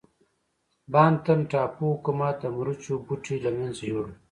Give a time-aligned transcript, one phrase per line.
[0.91, 4.13] بانتن ټاپو حکومت د مرچو بوټي له منځه یووړل.